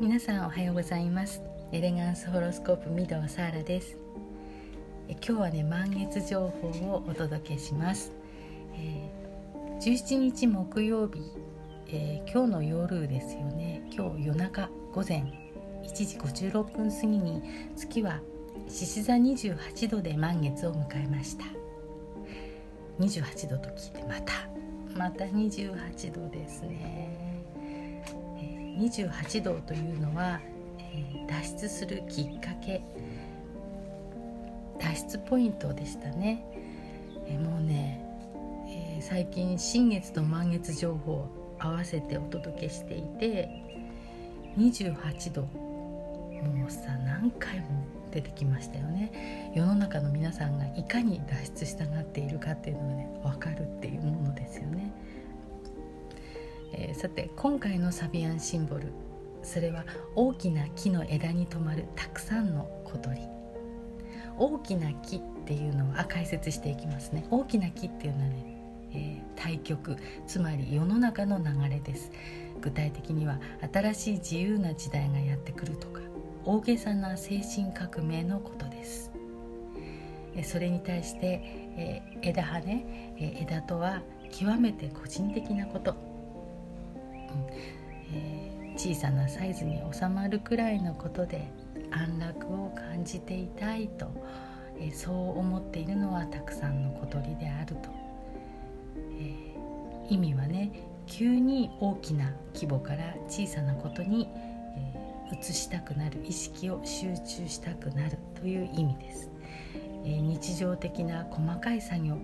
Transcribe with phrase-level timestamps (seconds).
[0.00, 1.42] 皆さんおはようございます。
[1.72, 3.96] エレガンスホロスコープ御堂サーラです。
[5.08, 8.12] え今日はね満月情報をお届けします、
[8.74, 11.20] えー、17日木曜日、
[11.88, 13.82] えー、今日の夜ですよね。
[13.90, 15.24] 今日夜中午前
[15.82, 17.42] 1時56分過ぎに
[17.74, 18.20] 月は
[18.68, 21.44] 獅子座28度で満月を迎えました。
[23.00, 24.48] 28度と聞いてまた
[24.96, 27.37] また28度ですね、
[28.78, 30.40] 28度というのは、
[30.78, 32.82] え、脱出するきっかけ。
[34.78, 36.44] 脱出ポイントでしたね、
[37.26, 38.04] え、もうね、
[38.68, 43.48] え、最近新月と満月情報を合わせてお届けしていて
[44.56, 45.42] 28度。
[45.42, 47.66] もうさ何回も
[48.12, 49.52] 出てきましたよね。
[49.56, 54.92] 世の中の皆さんがいかに脱出したがっているかっていうのがね分かるっていうものですよね、
[56.72, 58.92] えー、さて今回のサビアンシンボル
[59.42, 63.20] それは大きな木の枝に止まるたくさんの小鳥。
[64.36, 67.26] 大きな木っていうのは解説していきますね。
[67.30, 72.10] 大きな木っていうのはね、えー、対極つまり世の中の流れです。
[72.60, 73.40] 具体的には
[73.72, 76.00] 新しい自由な時代がやってくるとか
[76.44, 79.10] 大げさな精神革命のことです。
[80.44, 81.42] それに対して、
[81.76, 85.96] え枝葉ね、え枝とは極めて個人的なこと、
[88.12, 91.48] えー、小さなサイズに収まるくらいのことで
[91.90, 94.06] 安楽を感じていたいと、
[94.80, 97.90] えそう思っているのはたくさんの小鳥であると、
[99.18, 100.70] えー、意味はね
[101.06, 104.28] 急に大きな規模から小さなことに、
[104.76, 109.30] え移したくなる意識を集中したくなるという意味です、
[110.04, 112.16] え、日常的な細かい作業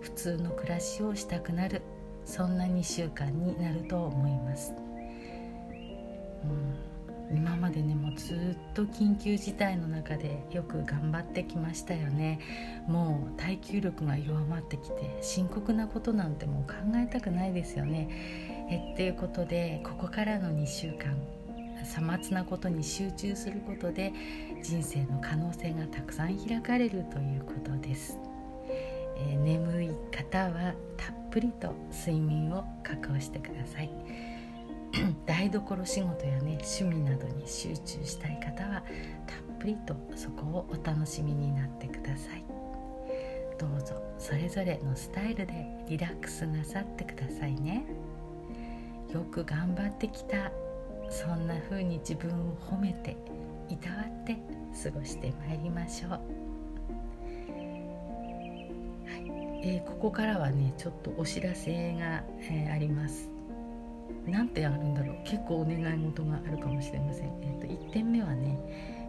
[0.00, 1.82] 普通の暮らしをしたくなる
[2.32, 4.72] そんな2週間になると思います、
[7.30, 12.40] うん、今までねもうずっと緊急事態の中でよく頑張ってきましたよね。
[12.88, 18.08] もう耐久力が弱まってきて深刻なことなんてもう考えたくないですよね。
[18.70, 21.14] えっていうことでここからの2週間
[21.84, 24.10] さまつなことに集中することで
[24.62, 28.18] 人生の可能性がたくさん開かれるということです、
[29.18, 33.90] えー、眠い方はたっぷりと睡眠を確保してください。
[35.24, 38.82] 台所仕事やね趣味などに集中したい方は
[39.26, 42.44] たっぷりとそこをお楽しみになってください。
[43.58, 47.84] どうぞそれぞれのスタイルでリラックスなさってくださいね。
[49.12, 50.50] よく頑張ってきた
[51.08, 53.16] そんな風に自分を褒めて
[53.68, 54.36] いたわって
[54.82, 56.20] 過ごしてまいりましょう、
[59.62, 63.30] えー、ここからはねちょっとお知らせが、えー、あります。
[64.26, 65.16] 何てあるんだろう。
[65.24, 68.58] 結構お願い事があるかもしれません、えーと、1点目はね、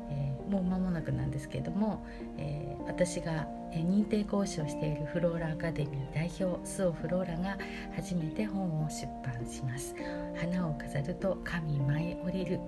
[0.09, 2.03] えー、もう間もなくなんですけれども、
[2.38, 7.58] え、私が認定講師をしているフローラアカデミー代表スオフローラが
[7.96, 9.96] 初めて本を出版します。
[10.35, 12.59] 花を飾ると神舞い降りる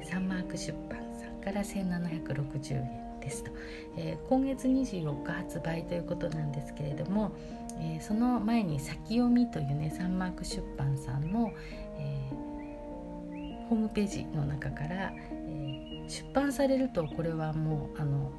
[0.00, 3.03] えサンマーク出版さんから1760円。
[3.24, 3.50] ですと、
[3.96, 7.32] えー、今月24日発売ということなんですけれども、
[7.80, 11.52] えー、その前に先読みというねサンマーク出版さんの、
[11.98, 15.12] えー、ホームページの中から、
[15.48, 18.30] え出版されるとこれはもうあの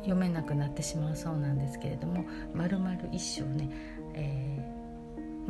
[0.00, 3.70] 読めなくなってしまうそうなんですけれども丸々一章ね、
[4.14, 4.79] えー、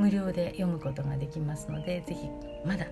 [0.01, 2.31] 無料で読むことができますので是非
[2.65, 2.87] まだ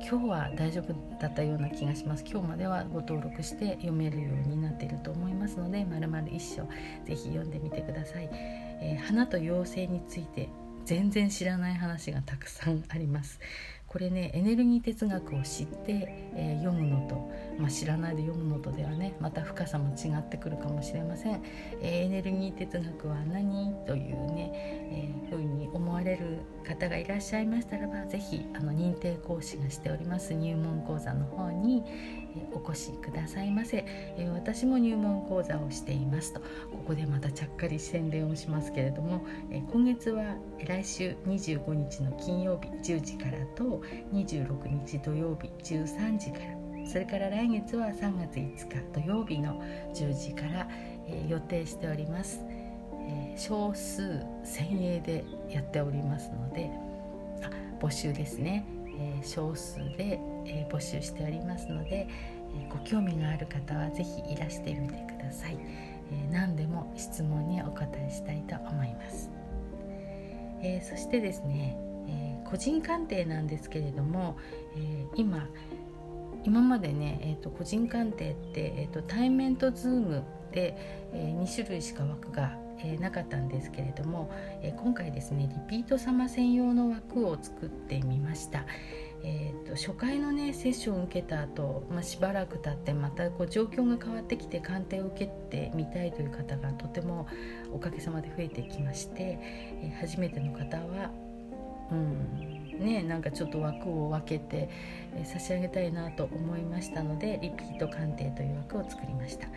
[0.00, 2.24] 今日は大丈夫だったような気がします。
[2.26, 6.68] 今日まではご登録して読めるようになっていると思いますのでまるまる一章
[7.04, 10.48] 是非読んでみてください、えー、花と妖精について
[10.84, 13.40] 全然知らない話がたくさんあります。
[13.94, 21.40] これねエネルギー哲学を知って、えー、読むのと、まあ、知らないで読むのとではねまた深さも違ってくるかもしれません、
[21.80, 23.72] えー、エネルギー哲学は何？
[23.86, 24.50] というね、
[24.90, 31.84] えー、ふうに思われる方がいらっしゃいましたらば是非あの認定講師がしております入門講座の方に、
[32.52, 33.84] お越しくださいませ、
[34.16, 36.40] え私も入門講座をしていますと。
[36.40, 36.46] こ
[36.88, 43.82] こでまたちゃっかり宣伝をしますけれども、え今月は来週25日の金曜日10時からと
[44.12, 46.64] 26日土曜日13時から。
[46.86, 49.62] それから来月は3月5日土曜日の
[49.94, 50.68] 10時から、
[51.06, 52.40] え、予定しております、
[53.08, 54.02] え、少数
[54.44, 56.70] 1000円でやっておりますので
[57.42, 57.50] あ
[57.80, 58.64] 募集ですね、
[58.98, 62.08] え、少数で、え募集しておりますので、
[62.56, 65.58] えご興味がある方は是非いらしてみてください、
[66.12, 69.30] え何でも質問にお答えしたいと思います、
[70.62, 71.76] えそしてですね
[72.08, 74.36] え個人鑑定なんですけれども、
[74.76, 75.48] え、今
[76.44, 80.76] 今までね、えーと、個人鑑定って、えーと、対面と Zoom で、
[81.12, 84.30] え、2種類しか枠が、え、なかったんですけれども、
[84.62, 88.66] え、今回ですねリピート様専用の枠を作ってみました。
[89.26, 97.26] えーと、初回のねセッションを受けた後、まあしばらく経ってまたこう状況が変わってきて鑑定を受けてみたいという方がとても
[97.72, 99.38] おかげさまで増えてきまして、
[99.82, 101.10] えー、初めての方は、
[101.90, 104.68] うんね、なんかちょっと枠を分けて、
[105.14, 109.48] えー、差し上げたいなと思いましたのでリピート鑑定という枠を作りました。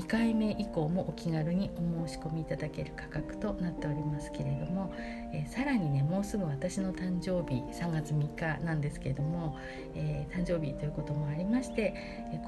[0.00, 4.94] 2回目以降もお気軽にお申し込みいただける価格となっておりますけれども、
[5.34, 9.58] えー、さらにねもうすぐ私の誕生日3月3日なんですけれども、
[9.94, 11.94] えー、誕生日ということもありまして、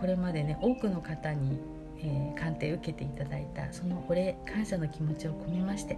[0.01, 1.59] これまでね多くの方に
[2.05, 5.97] えー、鑑定受けていただいたそのお礼感謝の気持ちを込めまして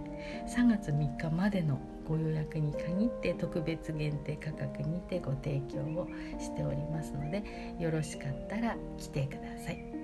[0.55, 6.07] 3月3日までのご予約に限って特別限定価格にてご提供を
[6.39, 7.43] しておりますので
[7.79, 9.94] よろしかったら来てください。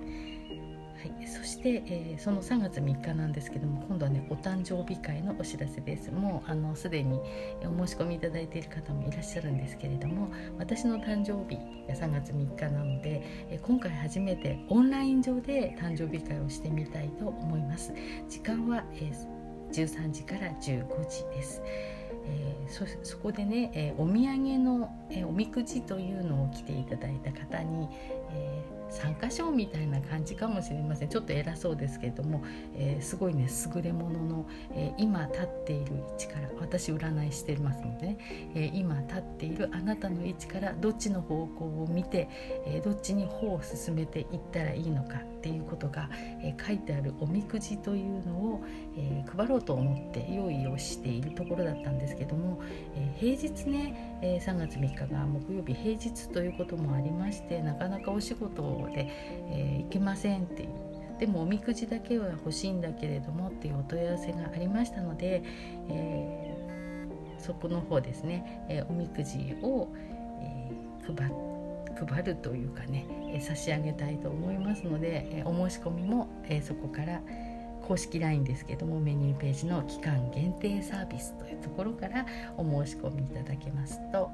[1.02, 6.12] はい、そして、えー、その3月3日なんですけども今度はねお誕生日会のお知らせです。
[6.12, 7.18] もうあのすでに
[7.64, 11.58] お申し込みいただいている方もいらっしゃるんですけれども私の誕生日
[11.88, 13.20] が3月3日なので、
[13.50, 17.92] えー、今回初めてオンライン上で誕生日会をしてみたいと思います。
[18.28, 21.62] 時間は、えー、13時から15時です。
[22.24, 27.88] えー、そそこでね、えー、お土産の、えー、おみくじというのを来ていただいた方に、
[28.32, 28.62] え
[28.92, 31.08] 参加賞みたいな感じかもしれません。
[31.08, 32.44] ちょっと偉そうですけれども、
[32.76, 38.18] えー、すごいね優れものの、えー、今立っている位置から私占いしてますのでね、
[38.54, 42.28] え、今立っているあなたの位置からどっちの方向を見て、
[42.66, 46.10] えどっちに歩を進めていったらいいのかっていうことが、
[46.42, 48.64] え書いてあるおみくじというのを、
[48.96, 52.60] え配ろうと思って用意をしているところだったんですけども、
[52.96, 59.08] え平日ね、え3月3日が木曜日平日ということもありましてなかなかお仕事で、
[59.50, 60.68] えー、行けませんっていう。
[61.18, 65.42] でもおみくじだけは欲しいんだけれどもっていうお問い合わせがありましたので、
[65.88, 69.88] えー、そこの方ですね、えー、おみくじを、
[70.40, 71.16] えー、
[72.06, 77.20] 配るというかね、え差し上げたいと思いますので、えお申し込みも、えそこから
[77.82, 82.24] 公式 LINE ですけどもメニューページの期間限定サービスというところから
[82.56, 84.30] お申し込みいただけます、と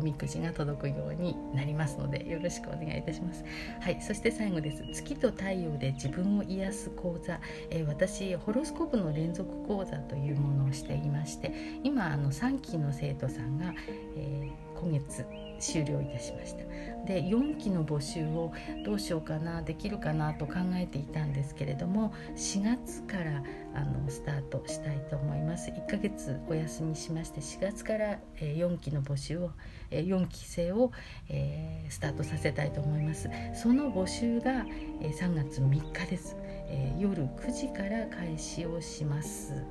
[0.00, 3.44] おみくじが届くようになりますのでよろしくお願いいたします。
[3.80, 4.82] はい、そして最後です。
[4.94, 7.38] 月と太陽で自分を癒す講座、
[7.68, 11.52] えー、私ホロスコープの連続講座というものをしていまして、
[11.84, 13.74] 今あの3期の生徒さんが、
[14.16, 15.26] えー、今月
[15.58, 16.64] 終了いたしました。
[17.06, 18.52] で4期の募集を
[18.84, 23.42] どうしようかなできるかなと考えていたんですけれども4月から
[23.74, 25.70] あのスタートしたいと思います。
[25.70, 29.50] 1ヶ月お休みしまして4月から、4期の募集を、
[29.90, 30.92] 4期生を、
[31.28, 33.28] えー、スタートさせたいと思います。
[33.54, 34.66] その募集が、
[35.00, 36.36] 3月3日です、
[36.68, 39.64] え、夜9時から開始をします。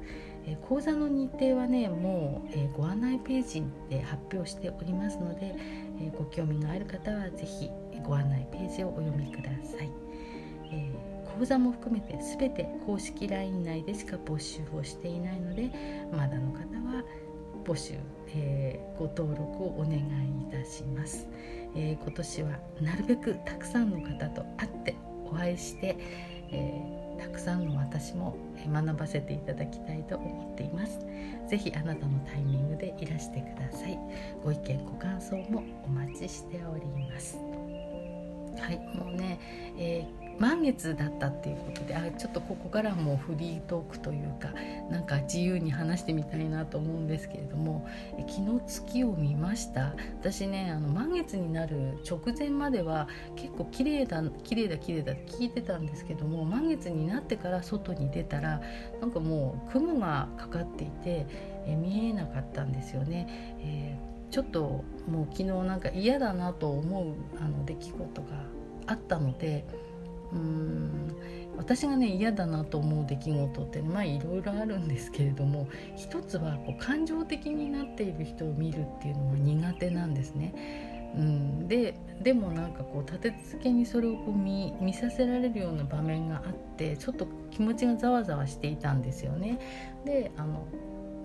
[0.49, 5.55] え講座の日程はねもう、えご案内ページで発表しておりますので、
[6.01, 7.69] えご興味がある方は是非
[8.03, 9.91] ご案内ページをお読みください、
[10.71, 10.91] え
[11.37, 15.69] 講座も含めて全て公式 LINE 内でしか募集をしていないので
[16.11, 17.03] まだの方は
[17.63, 17.93] 募集、
[18.35, 21.27] えー、ご登録をお願いいたします、
[21.75, 25.95] えー、今年はなるべくたくさんの方と会ってお会いして、
[26.51, 30.99] えーたくさんの私も学ばせていただきたいと思っています。
[31.47, 33.99] 是非あなたのタイミングでいらしてください。
[34.43, 37.37] ご意見ご感想もお待ちしております。
[37.37, 39.39] はいもうね、
[39.77, 44.53] えー満月だったっていうことであちょっとここからもフリートークというか
[44.89, 47.87] なんか自由に話してみたいなと思うんですけれども
[48.27, 58.61] 昨日月を見ました私ねあの満月になる直前までは結構綺麗だ綺麗だ綺麗だって聞いてたんですけども満月になってから外に出たら
[59.01, 61.25] なんかもう雲がかかっていて
[61.65, 63.27] え見えなかったんですよね。
[63.61, 68.27] えー、ちょっともう昨日なんか嫌だなと思うあの出来事が
[68.87, 69.65] あったので
[70.33, 71.15] うん
[71.57, 80.53] 私がね嫌だなと思う出来事ってまあいろいろあるんですけれども一つはこう感情的になっている人を見るっていうのが苦手なんですね。
[81.15, 89.59] うん、ででもなんかこう立て続けにそれをこう見見させられるような場面があってちょっと気持ちがざわざわしていたんですよね。
[90.05, 90.65] であの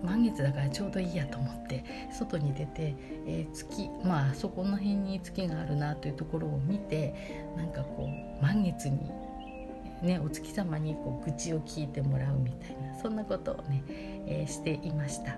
[0.05, 2.95] 満月だからちょうどいいやと思って外に出て、
[3.27, 7.13] えー、月まあそこの辺に月があるなというところを見て
[7.57, 9.11] なんかこう満月に、
[10.01, 13.83] ね、お月様にこう愚痴を聞いてもらうみたいなそんなことをね、
[14.27, 15.35] えー、していました。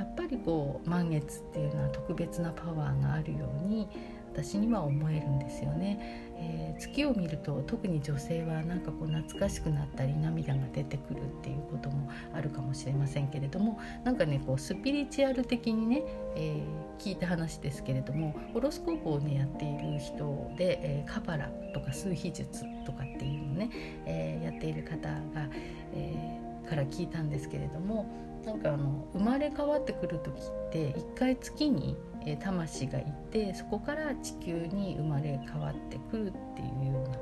[0.00, 3.86] やっぱりこう満月っていうのは特別なパワーがあるように
[4.32, 6.30] 私には思えるんですよね。
[6.42, 16.02] えー、月を見ると特に女性はなんかこう懐かしくなったり涙が出てくるっていうこともあるかもしれませんけれどもなんかねこうスピリチュアル的にね、
[16.36, 23.70] えー、聞いた話ですけれどもホロスコープをねやっている人で、えー、カバラとか数秘術とかっていうのをね、
[24.06, 25.48] えやっている方が、
[25.92, 28.06] えから聞いたんですけれども
[28.44, 31.96] なんかあの生まれ変わってくる時って一回月に
[32.26, 37.18] え魂がいてそこから地球に生まれ変わってくるっていうような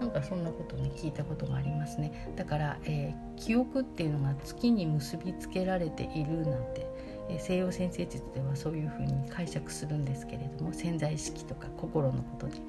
[0.00, 2.32] なんかそんなことね聞いたことがありますね。
[2.36, 6.86] だから、えー、記憶っていうのが月に結びつけられているなんて、
[7.30, 12.62] えー、西洋先生術ではそういうふうに解釈するんですけれども潜在意識とか心のことに、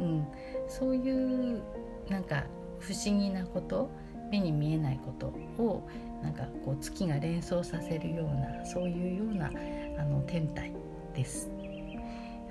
[0.00, 0.26] うん、
[0.68, 1.62] そういう
[2.08, 2.44] なんか
[2.80, 3.88] 不思議なこと
[4.30, 5.26] 目に見えないこと
[5.62, 5.88] を
[6.22, 9.50] なんかこう月が連想させるようなそういうような
[9.98, 10.72] あの天体。
[11.20, 11.50] です。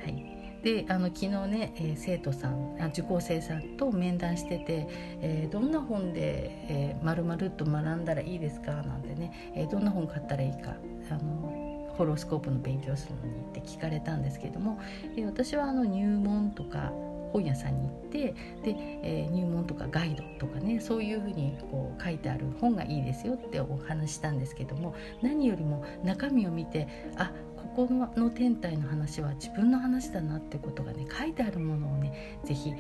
[0.01, 4.87] はい、であの昨日ね、えー、生徒さんあ受講生さんと面談してて、
[5.21, 10.75] えー、どんな本で、えー、丸々と学んだらいいですかなんてね、えー、どんな本買ったらいいか
[11.09, 14.79] あのホロスコープの勉強するのにって聞かれたんですけども、
[15.17, 16.93] えー、私はあの入門とか
[17.31, 18.19] 本屋さんに行って
[18.63, 27.31] で、えー、入門とかガイドとかねそういうふうにこう書いてある本がいいですよってお話したんですけども何よりも中身を見てあ
[27.75, 32.73] ここの天体の話は自分の話だなってことがね書いてあるものをね是非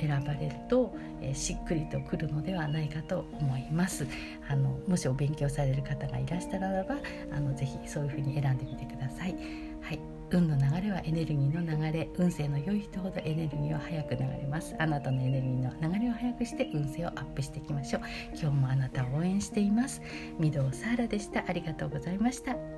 [0.00, 4.06] 選ばれると、えー、しっくりとくるのではないかと思います。
[4.48, 6.96] あのもしお勉強される方がいらしたならば
[7.32, 9.34] あのぜひそういうふうに選んでみてください。
[9.80, 10.00] はい。
[10.30, 12.08] 運の流れはエネルギーの流れ。
[12.18, 14.74] 運勢の良い人ほどエネルギーは早く流れます。
[14.78, 18.02] あなたのエネルギーの流れを早くして運勢をアップしていきましょう。
[18.38, 20.02] 今日もあなたを応援しています。
[20.38, 21.44] 御堂サーラでした。
[21.48, 22.77] ありがとうございました。